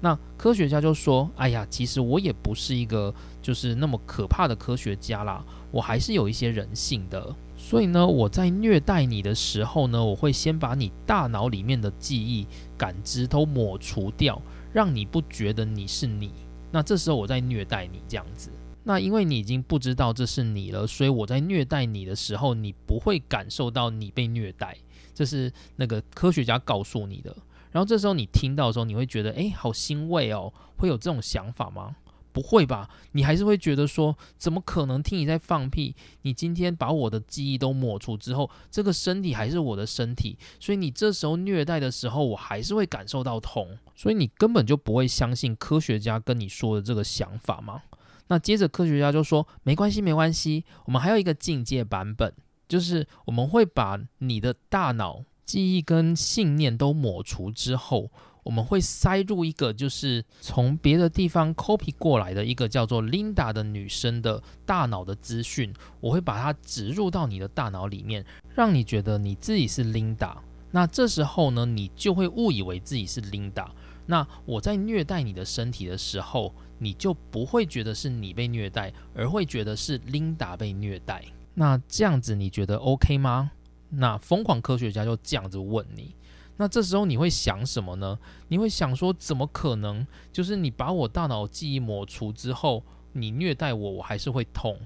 [0.02, 12.46] 那科学家就说：‘哎呀，其实我也不是一个就是那么可怕的科学家啦，我还是有一些人性的。’所以呢，我在虐待你的时候呢，我会先把你大脑里面的记忆、
[12.76, 14.42] 感知都抹除掉，
[14.74, 16.32] 让你不觉得你是你。
[16.72, 18.50] 那这时候我在虐待你这样子。
[18.84, 24.76] 那因为你已经不知道这是你了，所以我在虐待你的时候，你不会感受到你被虐待。
[25.14, 27.34] 这是那个科学家告诉你的。
[27.72, 31.96] 然后这时候你听到的时候，你会觉得，诶，好欣慰哦，会有这种想法吗？
[32.32, 32.90] 不会吧？
[33.12, 35.96] 你还是会觉得说，怎么可能听你在放屁？
[36.22, 47.82] 你今天把我的记忆都抹除之后，这个身体还是我的身体，所以你这时候虐待的时候，我还是会感受到痛，所以你根本就不会相信科学家跟你说的这个想法吗？
[48.28, 52.34] 那接着科学家就说，没关系，没关系，我们还有一个进阶版本，
[52.70, 58.10] 就是我们会把你的大脑记忆跟信念都抹除之后，
[58.44, 68.26] 我们会塞入一个就是从别的地方 copy 过来的一个叫做 Linda 的女生的大脑的资讯，我会把它植入到你的大脑里面，
[68.56, 70.36] 让你觉得你自己是 Linda。
[70.72, 73.68] 那这时候呢，你就会误以为自己是 Linda。
[74.06, 81.24] 那我在虐待你的身体的时候，你就不会觉得是你被虐待，而会觉得是 Linda 被虐待。
[81.54, 83.52] 那这样子你觉得 OK 吗？
[83.90, 86.16] 那疯狂科学家就这样子问你。
[86.62, 88.20] 那这时候你会想什么呢？
[88.50, 90.06] 你会想说，怎么可能？
[90.32, 94.78] 就是你把我大脑记忆抹除之后，你虐待我，我还是会痛。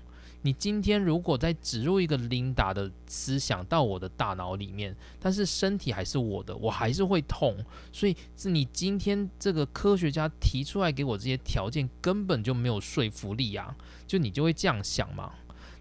[0.43, 7.57] 你今天如果再植入一个 Linda 的思想到我的大脑里面，但是身体还是我的，我还是会痛。
[7.91, 13.75] 所以是你今天这个科学家提出来给我这些条件根本就没有说服力啊！
[14.07, 15.33] 就你就会这样想嘛？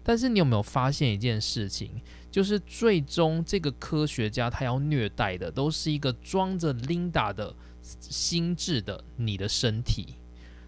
[0.03, 2.01] 但是你有没有发现一件事情？
[2.35, 10.15] 就是最终这个科学家他要虐待的都是一个装着 Linda 的心智的你的身体，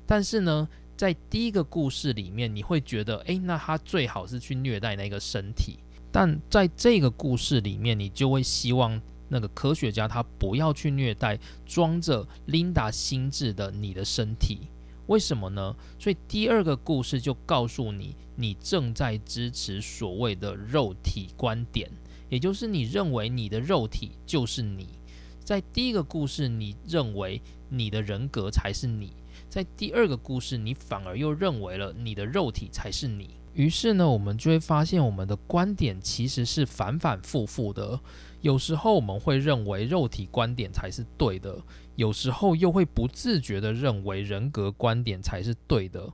[0.06, 0.70] 但是呢？
[0.96, 5.80] 在第一个故事里面，你会觉得，诶，那他最好是去虐待那个身体。
[6.10, 14.70] 但在这个故事里面，你就会希望那个科学家他不要去虐待装着 Linda 心智的你的身体。
[15.08, 15.76] 为什么呢？
[16.00, 21.92] 所以第二个故事就告诉你，你正在支持所谓的肉体观点，
[22.30, 24.88] 也就是你认为你的肉体就是你。
[25.44, 29.12] 在第一个故事，你认为你的人格才是你。
[29.50, 33.32] 在第二个故事，你反而又认为了你的肉体才是你。
[33.54, 38.00] 于是呢，我们就会发现我们的观点其实是反反复复的。
[38.42, 41.58] 有时候我们会认为肉体观点才是对的，
[41.96, 46.14] 有时候又会不自觉的认为人格观点才是对的。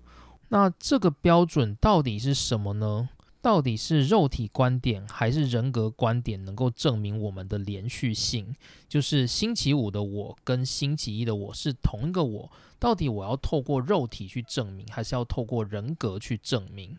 [0.54, 3.10] 那这个标准到底是什么呢？
[3.42, 8.56] 到底是肉体观点还是人格观点能够证明我们的连续性？
[8.88, 12.52] 就是星期五的我跟星期一的我是同一个我。
[12.78, 16.96] 到底我要透过肉体去证明，还是要透过人格去证明？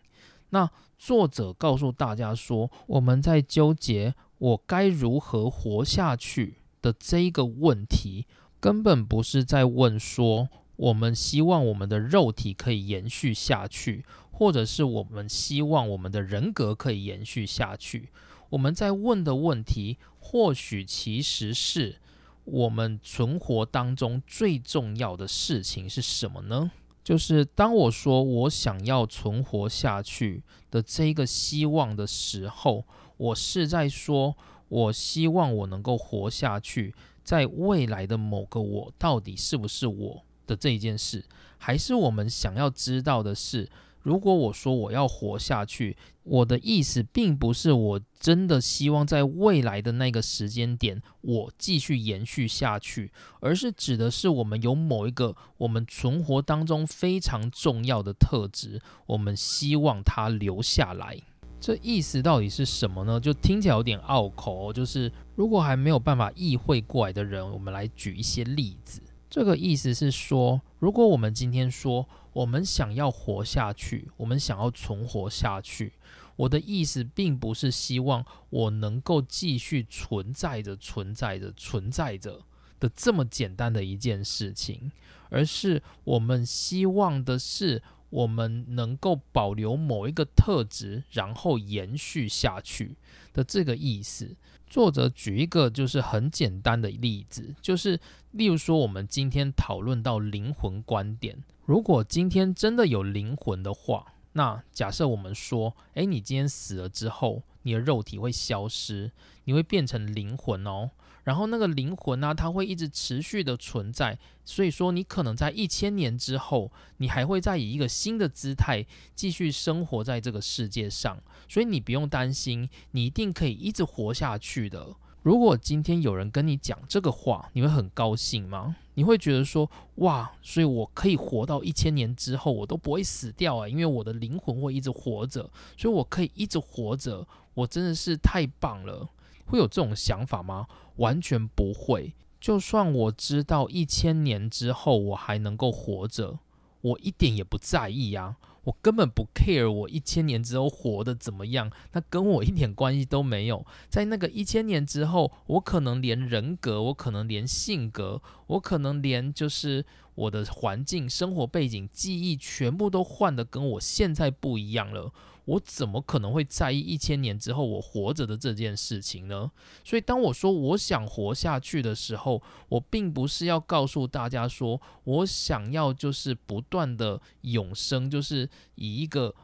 [0.51, 8.27] 那作者告诉大家说，我们在纠结我该如何活下去的这一个问题，
[8.59, 14.05] 根本不是在问说我们希望我们的肉体可以延续下去。
[14.37, 18.09] 或者是我们希望我们的人格可以延续下去。
[18.51, 22.01] 我们在问的问题，或许其实是
[22.43, 26.73] 我们存活当中最重要的事情是什么呢？
[27.05, 32.85] 就是当我说我想要存活下去的这个希望的时候，
[33.17, 41.25] 我是在说我希望我能够活下去，在未来的某个我到底是不是我的这一件事，
[41.59, 43.69] 还是我们想要知道的是？
[44.03, 61.19] 如果我说我要活下去，我的意思并不是我真的希望在未来的那个时间点我继续延续下去，而是指的是我们有某一个我们存活当中非常重要的特质，我们希望它留下来。
[61.59, 63.19] 这意思到底是什么呢？
[63.19, 64.71] 就听起来有点拗口。
[64.71, 69.01] 就是如果还没有办法意会过来的人，我们来举一些例子。
[69.35, 72.09] 这个意思是说，如果我们今天说。
[72.35, 75.93] 我们想要活下去，我们想要存活下去。
[76.35, 82.43] 我的意思并不是希望我能够继续存在着、存在着、存在着
[82.81, 84.91] 的这么简单的一件事情，
[85.29, 92.97] 而是我们希望的是我们能够保留某一个特质，然后延续下去
[93.33, 94.35] 的这个意思。
[94.75, 98.01] 作者举一个就是很简单的例子，就是
[98.33, 101.39] 例如说我们今天讨论到灵魂观点。
[101.65, 109.13] 如果今天真的有灵魂的话，那假设我们说，诶，你今天死了之后，你的肉体会消失，
[109.45, 110.91] 你会变成灵魂哦。
[111.25, 114.17] 然后那个灵魂呢，它会一直持续的存在。
[114.45, 118.85] 所以说，你可能在一千年之后，你还会再以一个新的姿态
[119.15, 121.19] 继续生活在这个世界上。
[121.49, 124.95] 所以你不用担心，你一定可以一直活下去的。
[125.23, 128.77] 如果今天有人跟你讲这个话，你会很高兴吗？
[128.93, 139.09] 你会觉得说，哇，所以我可以活到一千年之后，我都不会死掉啊，因为我的灵魂会一直活着，所以我可以一直活着，我真的是太棒了。
[139.47, 140.67] 会有这种想法吗？
[140.97, 142.15] 完全不会。
[142.41, 146.39] 就算我知道一千年之后我还能够活着，
[146.83, 148.37] 我一点也不在意呀。
[148.65, 153.67] 我根本不 care 我一千年之后活得怎么样，那跟我一点关系都没有。
[153.91, 165.13] 在那个一千年之后，我可能连人格，我可能连性格，我可能连就是我的环境、生活背景、记忆全部都换的跟我现在不一样了。
[165.47, 169.51] 我怎么可能会在意一千年之后我活着的这件事情呢？
[169.85, 179.35] 所以，当我说我想活下去的时候，我并不是要告诉大家说我想要就是不断的永生，就是以一个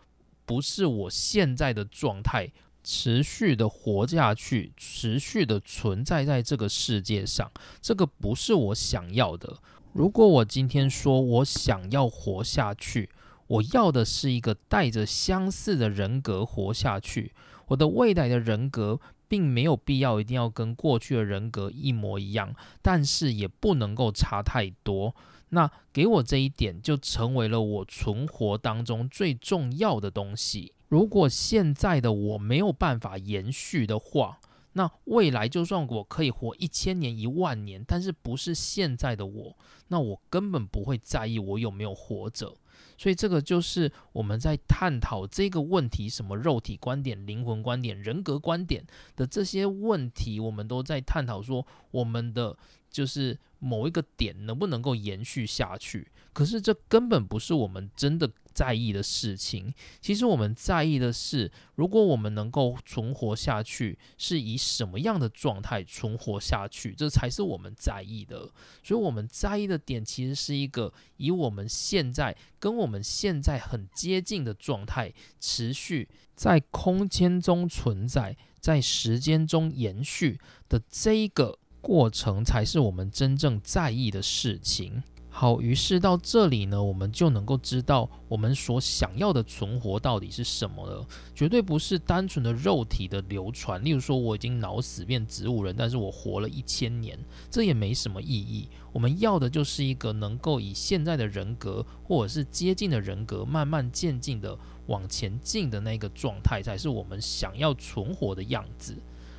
[0.46, 2.50] 不是我现在的状态
[2.82, 7.50] 持续的活下去，持续的存在在这个世界上。
[7.82, 9.58] 这个不是我想要的。
[9.92, 13.10] 如果我今天说我想要活下去，
[13.50, 17.32] 我要的是一个带着相似的人格活下去。
[17.66, 25.16] 我的未来的人格并没有必要一定要跟过去的人格一模一样，但是也不能够差太多。
[25.48, 30.72] 那给我这一点，就成为了我存活当中最重要的东西。
[30.88, 34.38] 如果现在的我没有办法延续的话，
[34.74, 39.56] 那未来就算我可以活一千年、一万年，但是不是现在的我，
[39.88, 42.56] 那我根本不会在意我有没有活着。
[43.00, 48.84] 所以这个就是我们在探讨这个问题：什么肉体观点、灵魂观点、人格观点
[49.16, 52.54] 的这些问题，我们都在探讨说，我们的
[52.90, 56.08] 就是某一个点能不能够延续下去。
[56.34, 58.30] 可是这根本不是我们真的。
[58.52, 68.50] 在意的事情，其实我们在意的是，如果我们能够存活下去，是以什么样的状态存活下去，这才是我们在意的。
[68.82, 80.38] 所以，我们在意的点其实是一个以我们现在跟我们现在很接近的状态，持续在空间中存在，在时间中延续
[80.68, 85.02] 的这一个过程，才是我们真正在意的事情。
[85.32, 91.06] 好，于是到这里呢，我们就能够知道我们所想要的存活到底是什么了。
[91.34, 93.82] 绝对不是单纯的肉体的流传。
[93.82, 97.18] 例如说，我已经脑死变植物人，但是我活了一千年，
[97.48, 98.68] 这也没什么意义。
[98.92, 104.58] 我们要的就是一个能够以现在的人格，或者是接近的人格，慢慢渐进的
[104.88, 108.96] 往前进的那个状态，才是我们想要存活的样子。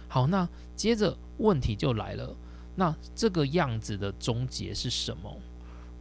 [0.07, 2.33] 好，那接着问题就来了，
[2.75, 5.37] 那这个样子的终结是什么？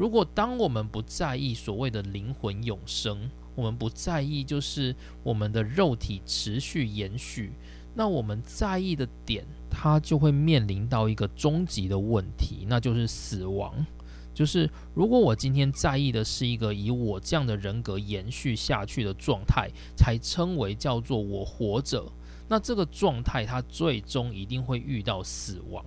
[0.01, 7.53] 如果当我们不在意所谓的灵魂永生，我们不在意就是我们的肉体持续延续，
[7.95, 13.85] 那我们在意的点，它就会面临到一个终极的问题，那就是死亡。
[14.33, 22.11] 就是如果我今天在意的是一个以我这样的人格延续下去的状态，才称为叫做我活着，
[22.49, 25.85] 那这个状态它最终一定会遇到死亡。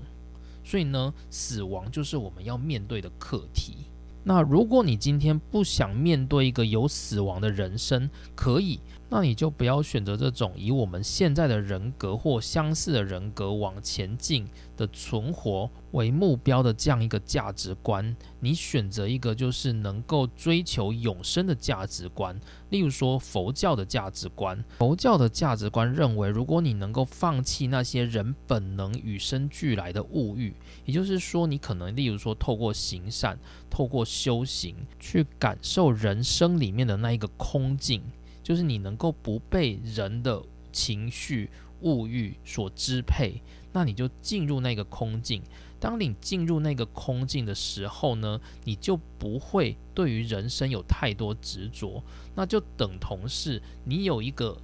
[0.63, 3.87] 所以呢，死亡就是我们要面对的课题。
[4.23, 8.79] 那如果你今天不想面对一个有死亡的人生，可以，
[9.15, 15.69] 那你就不要选择这种以我们现在的人格或相似的人格往前进的存活。
[15.91, 22.35] 为目标的这样一个价值观，你选择一个就是能够追求永生的价值观。
[22.71, 30.55] 例如说佛教的价值观，佛教的价值观认为，如果你能够放弃那些人本能与生俱来的物欲，
[30.85, 33.37] 也就是说，你可能例如说透过行善、
[33.69, 38.01] 透过修行去感受人生里面的那一个空境，
[38.43, 41.49] 就是你能够不被人的情绪、
[41.81, 43.41] 物欲所支配，
[43.71, 45.41] 那你就进入那个空境。
[45.79, 52.03] 当你进入那个空境的时候呢，你就不会对于人生有太多执着，
[52.35, 54.57] 那就等同是你有一个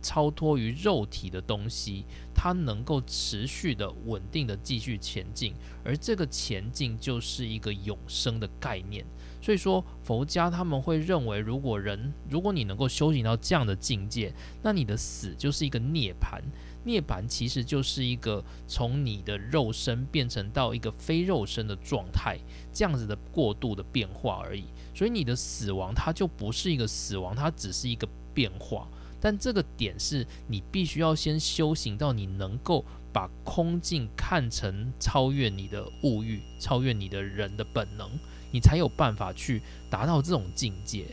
[0.00, 2.04] 超脱于肉体的东西，
[2.34, 5.54] 它能够持续的、稳定的继续前进，
[5.84, 9.04] 而这个前进就是一个永生的概念。
[9.44, 14.32] 所以说，佛家他们会认为，如果人如果你能够修行到这样的境界，
[14.62, 16.40] 那你的死就是一个涅槃。
[16.84, 22.38] 涅槃其实就是一个从你的肉身变成到一个非肉身的状态，
[22.72, 24.64] 这样子的过度的变化而已。
[24.94, 28.88] 所以你的死亡它就不是一个死亡，它只是一个变化。
[29.20, 32.82] 但这个点是你必须要先修行到你能够
[33.12, 38.10] 把空境看成超越你的物欲，超越你的人的本能，
[38.54, 41.06] 你才有办法去达到这种境界。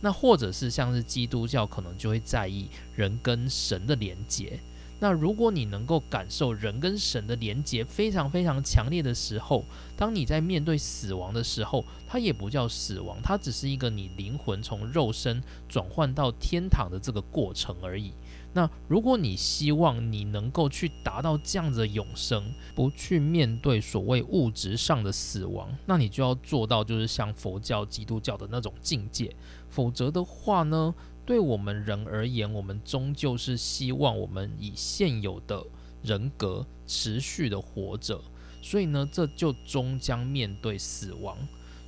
[0.00, 4.60] 那或者是像是基督教可能就会在意人跟神的连结。
[5.00, 9.64] 那如果你能够感受人跟神的连结非常非常强烈的时候，
[9.96, 18.12] 当你在面对死亡的时候，它也不叫死亡，它只是一个你灵魂从肉身转换到天堂的这个过程而已。
[18.54, 22.42] 那如果你希望你能够去达到这样子的永生，
[22.74, 29.34] 不去面对所谓物质上的死亡，那你就要做到就是像佛教、基督教的那种境界，
[29.68, 30.94] 否则的话呢？
[31.26, 35.64] 对我们人而言，我们终究是希望我们以现有的
[36.02, 38.22] 人格持续的活着，
[38.60, 41.34] 所以呢，这就终将面对死亡。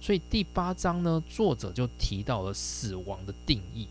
[0.00, 3.86] 所以第八章呢，作者就提到了死亡的定义，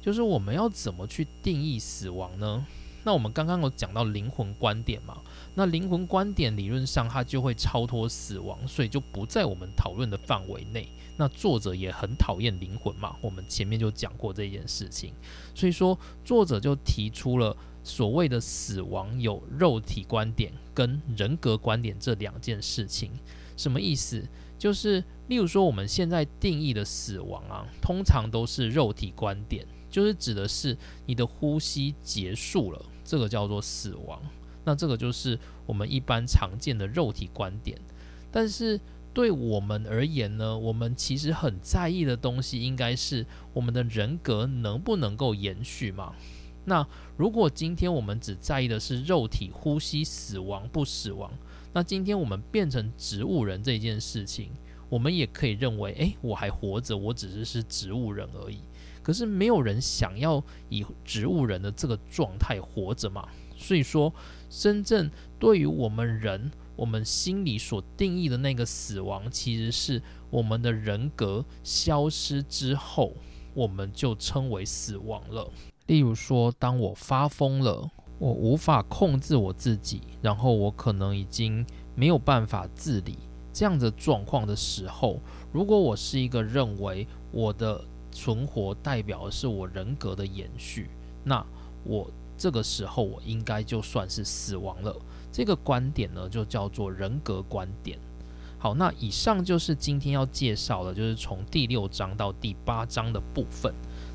[0.00, 2.66] 就是我们要怎么去定义死亡呢？
[3.04, 5.16] 那我们刚刚有讲到灵魂观点嘛？
[5.54, 10.88] 那灵魂观点理论上它就会超脱死亡，所以就不在我们讨论的范围内。
[11.16, 13.16] 那作者也很讨厌灵魂嘛？
[13.20, 15.12] 我们前面就讲过这件事情，
[15.54, 23.10] 所以说作者就提出了所谓的死亡有肉体观点跟人格观点这两件事情。
[23.56, 24.22] 什么意思？
[24.58, 29.66] 就是例如说我们现在定义的死亡啊，通常都是肉体观点，
[29.98, 30.76] 就是指的是
[31.06, 34.22] 你的呼吸结束了，这个叫做死亡。
[34.64, 35.36] 那这个就是
[35.66, 37.76] 我们一般常见的肉体观点，
[38.30, 38.80] 但是。
[39.14, 46.14] 对我们而言呢，我们其实很在意的东西，应该是我们的人格能不能够延续嘛？
[46.66, 46.86] 那
[47.16, 51.32] 如果今天我们只在意的是肉体呼吸死亡不死亡，
[51.72, 54.50] 那今天我们变成植物人这件事情，
[54.88, 58.60] 我们也可以认为，诶，我还活着，我只是是植物人而已。
[59.08, 63.26] 可是没有人想要以植物人的这个状态活着嘛？
[63.56, 64.12] 所以说，
[64.50, 66.50] 真正对于我们人。
[66.76, 70.00] 我们心里所定义的那个死亡，其实是
[70.30, 73.14] 我们的人格消失之后，
[73.52, 75.50] 我们就称为死亡了。
[75.86, 77.90] 例如说，当我发疯了，
[78.20, 83.18] 我无法控制我自己，然后我可能已经没有办法自理
[83.52, 87.84] 这样的状况的时候，如果我是一个认为我的
[88.18, 90.90] 存活代表的是我人格的延续，
[91.22, 91.44] 那
[91.84, 95.00] 我这个时候我应该就算是死亡了。
[95.30, 97.96] 这个观点呢，就叫做人格观点。
[98.58, 103.72] 好，那以上就是今天要介绍的，就是从第六章到第八章的部分。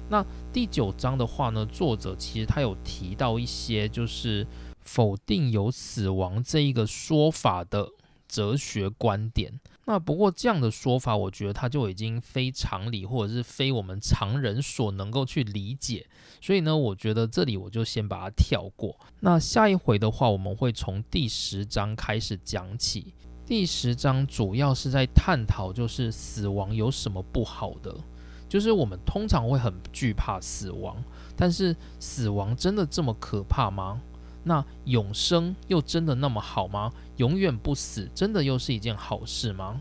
[0.09, 4.45] 那第九章的话呢，作者其实他有提到一些，就是
[4.81, 7.87] 否定有死亡这一个说法的
[8.27, 9.61] 哲学观点。
[9.85, 16.07] 那不过这样的说法，我觉得它就已经非常理，或者是非我们常人所能够去理解。
[16.39, 18.97] 所以呢，我觉得这里我就先把它跳过。
[19.19, 23.13] 那下一回的话，我们会从第十章开始讲起。
[23.45, 27.93] 第十章主要是在探讨，就是死亡有什么不好的？
[28.47, 30.95] 就是我们通常会很惧怕死亡，
[31.35, 33.99] 但是死亡真的这么可怕吗？
[34.45, 36.91] 那永生又真的那么好吗？
[37.23, 39.79] 永远不死真的又是一件好事吗？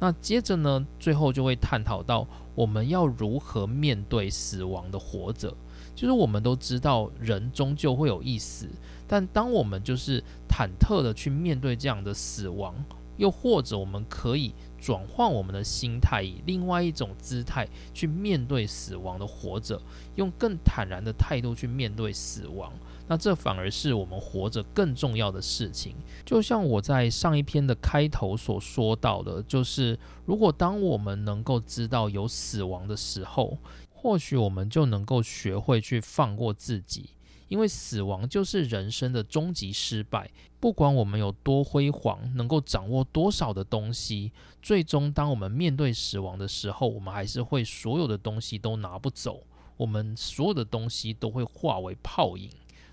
[0.00, 2.26] 那接着呢，最后就会探讨到
[2.56, 5.54] 我们要如何面对死亡的活着。
[5.94, 8.68] 就是我们都知道人终究会有一死，
[9.06, 12.74] 但当我们就是忐忑的去面对这样的死亡，
[13.18, 19.80] 又或者我们可以转换我们的心态，以另外一种姿态去面对死亡的活着，
[20.16, 22.72] 用更坦然的态度去面对死亡。
[23.10, 25.96] 那这反而是我们活着更重要的事情。
[26.24, 33.58] 就像我在上一篇的开头所说到的，就是如果当我们能够知道有死亡的时候，
[33.92, 37.10] 或许我们就能够学会去放过自己，
[37.48, 40.30] 因为死亡就是人生的终极失败。
[40.60, 44.30] 不管我们有多辉煌，能够掌握多少的东西，
[44.62, 49.42] 最终当我们面对死亡的时候，我们还是会所有的东西都拿不走，
[49.76, 52.48] 我们所有的东西都会化为泡影。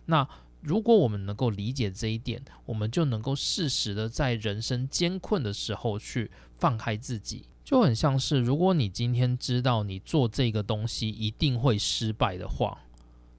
[0.08, 0.28] 那
[0.62, 12.80] 如果我们能够理解这一点，我们就能够适时的在人生艰困的时候去放开自己，就很像是如果你今天知道你做这个东西一定会失败的话，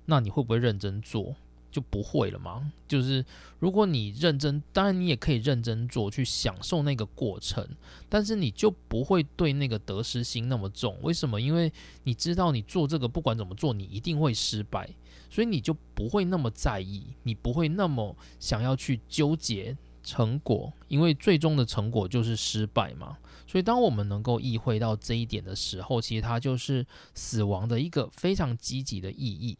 [0.06, 1.34] 那你会不会认真做？
[1.70, 2.72] 就不会了吗？
[2.88, 3.22] 就是
[3.58, 7.62] 如果你认真，当然你也可以认真做，去享受那个过程，
[8.08, 10.96] 但是你就不会对那个得失心那么重。
[11.02, 11.38] 为什么？
[11.38, 11.70] 因为
[12.04, 14.88] 你知道你做这个不管怎么做，你一定会失败。
[15.30, 23.18] 所以你就不会那么在意，你不会那么想要去纠结成果，因为最终的成果就是失败嘛。
[23.46, 29.56] 所以当我们能够意会到这一点的时候，其实它就是死亡的一个非常积极的意义。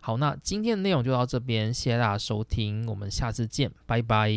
[0.00, 4.32] 好，那今天的内容就到这边，谢谢大家收听，我们下次见，拜拜。